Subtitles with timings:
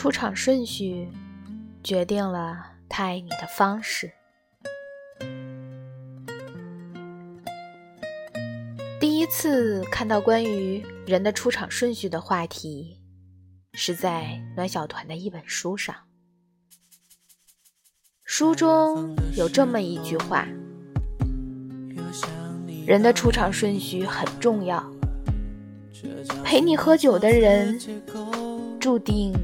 [0.00, 1.06] 出场顺序
[1.84, 2.56] 决定了
[2.88, 4.10] 他爱你的方式。
[8.98, 12.98] 第一次看到关于人的出场顺序的话题，
[13.74, 15.94] 是在暖小团的一本书上。
[18.24, 20.48] 书中有这么一句话：
[22.86, 24.82] 人的出场顺序很重要。
[26.42, 27.78] 陪你喝酒的人，
[28.80, 29.34] 注定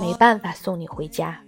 [0.00, 1.40] 没办法送你回家。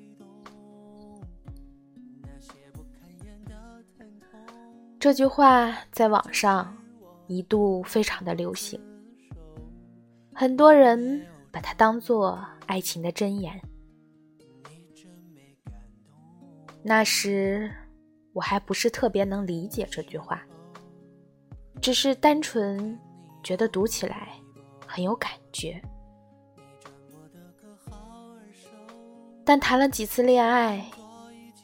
[4.99, 6.77] 这句话在网上
[7.27, 8.81] 一度非常的流行，
[10.35, 13.61] 很多人把它当做爱情的箴言。
[16.83, 17.71] 那时
[18.33, 20.43] 我还不是特别能理解这句话，
[21.81, 22.99] 只是单纯
[23.43, 24.33] 觉得读起来。
[24.89, 25.83] 很有感觉，
[29.47, 30.85] 但谈了几次恋爱，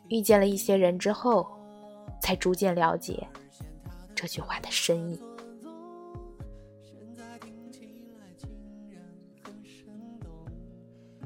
[0.08, 1.44] 遇见了一些人之后，
[2.20, 3.26] 才逐渐了解
[4.14, 5.20] 这句话的深意。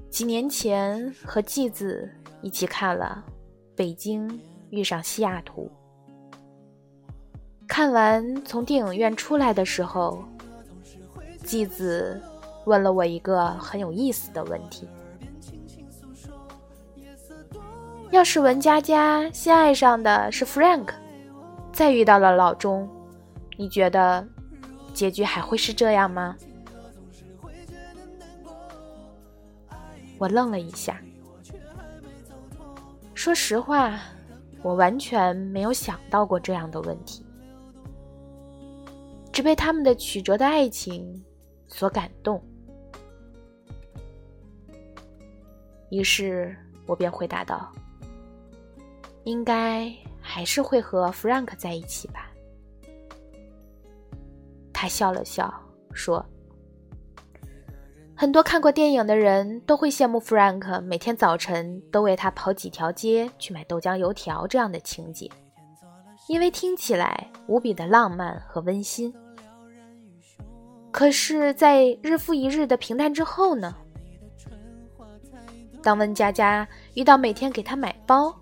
[0.08, 3.22] 几年前和继子一起看了
[3.76, 4.40] 《北京
[4.70, 5.70] 遇上西雅图》，
[7.68, 10.24] 看完从电影院出来的时候。
[11.44, 12.20] 继子
[12.64, 14.88] 问了我一个很有意思的问题：
[18.10, 20.88] 要是文佳佳先爱上的是 Frank，
[21.72, 22.88] 再遇到了老钟，
[23.56, 24.26] 你觉得
[24.94, 26.36] 结局还会是这样吗？
[30.18, 31.00] 我愣了一下，
[33.14, 33.98] 说实话，
[34.62, 37.24] 我完全没有想到过这样的问题，
[39.30, 41.22] 只被他们的曲折的爱情。
[41.68, 42.40] 所感动，
[45.90, 46.56] 于是
[46.86, 47.72] 我便回答道
[49.26, 52.30] ：“应该还是会和 Frank 在一起吧。”
[54.72, 55.52] 他笑了笑
[55.92, 56.24] 说
[58.16, 65.30] ：“很多看过电影的人都会羡慕 Frank 每天早晨都为他跑几条街去买豆浆油条这样的情节，
[66.28, 69.12] 因为听起来无比的浪漫和温馨。”
[70.92, 73.74] 可是，在日复一日的平淡之后呢？
[75.82, 78.34] 当温佳佳遇到每天给她买包、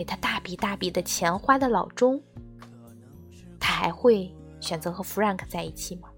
[0.00, 2.18] 给他大笔大笔的钱花的老钟，
[3.60, 6.08] 他还会选择和 Frank 在一起吗？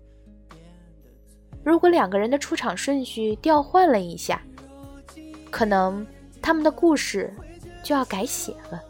[1.65, 4.41] 如果两个人的出场顺序调换了一下，
[5.51, 6.07] 可能
[6.41, 7.35] 他们的故事
[7.83, 8.81] 就要改写了。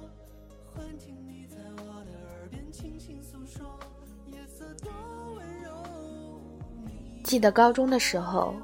[7.24, 8.54] 记得高中的时候，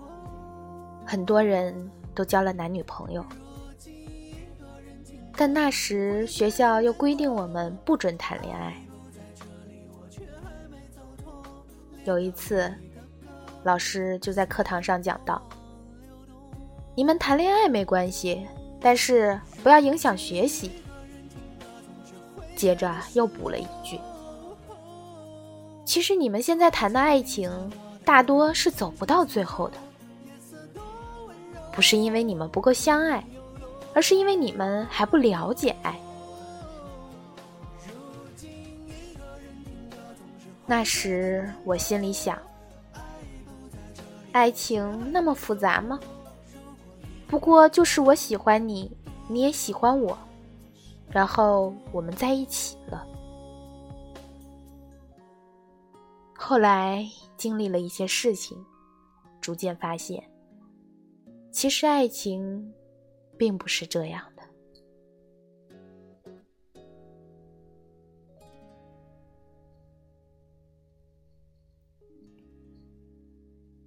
[1.07, 3.25] 很多人都交了男女朋友，
[5.39, 8.75] 但那时学校又规定我们不准谈恋爱。
[12.05, 12.75] 有一次，
[13.63, 15.41] 老师就在课堂上讲到
[16.97, 18.45] ：“你们谈恋爱没关系，
[18.81, 20.73] 但是不要影响学习。”
[22.57, 24.01] 接着又补了一句
[25.87, 27.49] ：“其实你们现在谈的爱情。”
[28.05, 29.77] 大多是走不到最后的，
[31.73, 33.23] 不是因为你们不够相爱，
[33.99, 35.99] 而是因为你们还不了解爱。
[40.65, 42.39] 那时我心里想：
[44.31, 45.99] 爱情那么复杂吗？
[47.27, 48.89] 不过就是我喜欢你，
[49.27, 50.17] 你也喜欢我，
[51.11, 53.05] 然后我们在一起了。
[56.37, 57.05] 后来。
[57.37, 58.59] 经历了一些事情，
[59.41, 60.21] 逐渐发现，
[61.53, 62.73] 其实爱情
[63.39, 64.43] 并不是这样的。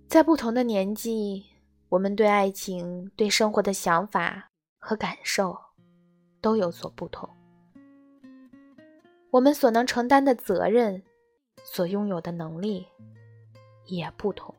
[0.08, 1.46] 在不同的年纪，
[1.90, 5.58] 我们对爱情、对生活的想法和感受
[6.42, 7.30] 都有所不同。
[9.30, 11.04] 我们所能承担的责任，
[11.64, 12.88] 所拥有的能力。
[13.88, 14.56] 也不同，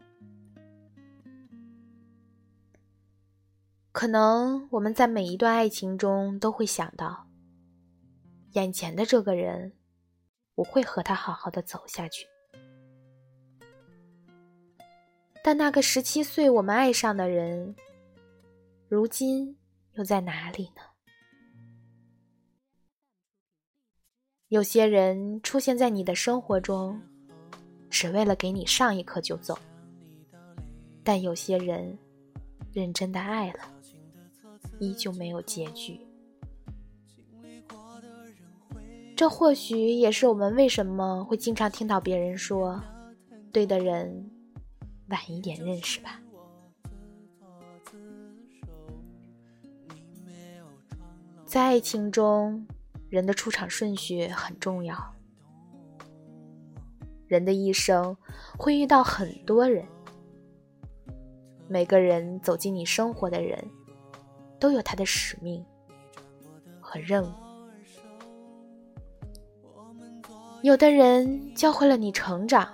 [3.92, 7.28] 可能我们在每一段爱情中都会想到，
[8.52, 9.72] 眼前的这个人，
[10.54, 12.26] 我会和他好好的走下去。
[15.44, 17.76] 但那个十七岁我们爱上的人，
[18.88, 19.56] 如今
[19.92, 20.82] 又在哪里呢？
[24.48, 27.00] 有些人出现在你的生活中。
[27.94, 29.54] 只为了给你上一课就走，
[31.04, 31.98] 但有些人
[32.72, 33.70] 认真的爱了，
[34.82, 36.00] 依旧没有结局。
[39.14, 42.82] 这或许也是我们为什么会经常听到别人说
[43.52, 44.28] ：“对的人，
[45.06, 46.20] 晚一点认识吧。”
[51.46, 52.66] 在爱情中，
[53.08, 55.14] 人的出场顺序很重要。
[57.28, 58.16] 人的一生
[58.58, 59.86] 会遇到很多人，
[61.68, 63.64] 每个人走进你生活的人，
[64.62, 65.64] 都有他的使命
[66.80, 67.32] 和任务。
[70.62, 72.72] 有的人教会了你成长，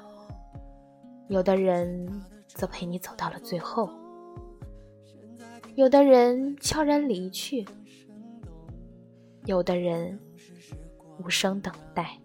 [1.29, 2.07] 有的人
[2.47, 3.89] 则陪你走到了最后，
[5.77, 7.67] 有的人悄然离去，
[9.47, 10.21] 有的人
[11.19, 12.19] 无声等待。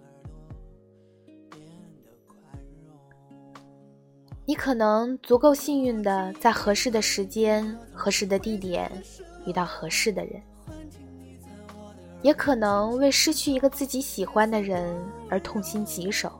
[4.45, 8.91] 你可能足够幸运的在合适的时间、合适的地点
[9.45, 10.41] 遇到合适的人。
[12.21, 14.97] 也可能为失去一个自己喜欢的人
[15.29, 16.31] 而痛心疾首，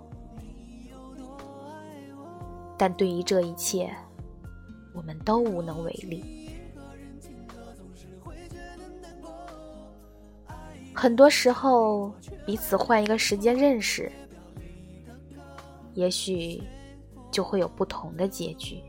[2.78, 3.94] 但对于这一切，
[4.94, 6.50] 我们都无能为力。
[10.94, 12.14] 很多时候，
[12.46, 14.10] 彼此换一个时间认识，
[15.96, 16.64] 也许
[17.30, 18.82] 就会有不同的结局。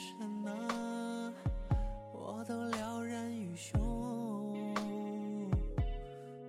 [0.00, 0.50] 什么，
[2.10, 3.78] 我都了然于胸。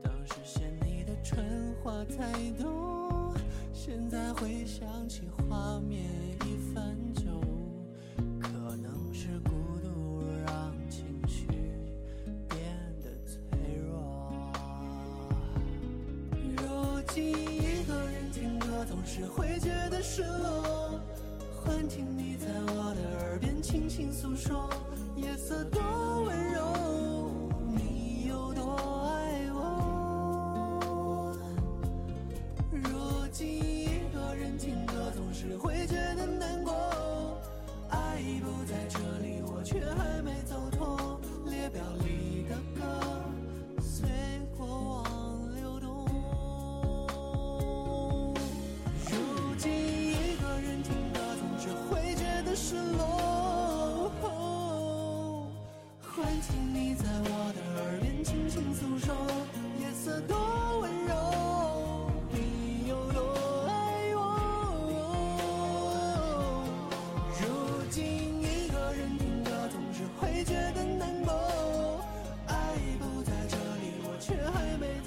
[0.02, 3.34] 当时嫌你的蠢话太多，
[3.74, 6.06] 现在回想起画面
[6.46, 7.24] 已泛旧。
[8.40, 9.52] 可能是孤
[9.84, 11.46] 独让情绪
[12.48, 12.62] 变
[13.04, 13.42] 得脆
[13.86, 14.54] 弱。
[16.56, 20.98] 如今一个人听歌，总是会觉得失落。
[21.64, 23.31] 幻听你在我的耳
[23.72, 24.70] 轻轻诉说，
[25.16, 25.82] 夜色多
[74.62, 75.01] women